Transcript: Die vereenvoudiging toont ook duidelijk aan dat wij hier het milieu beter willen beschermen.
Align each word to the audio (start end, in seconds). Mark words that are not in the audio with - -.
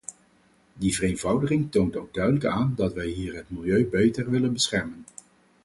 Die 0.73 0.95
vereenvoudiging 0.95 1.71
toont 1.71 1.95
ook 1.95 2.13
duidelijk 2.13 2.45
aan 2.45 2.73
dat 2.75 2.93
wij 2.93 3.07
hier 3.07 3.35
het 3.35 3.49
milieu 3.49 3.87
beter 3.89 4.29
willen 4.31 4.53
beschermen. 4.53 5.05